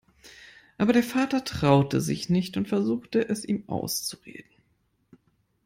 [0.79, 4.49] Aber der Vater traute sich nicht und versuchte, es ihm auszureden.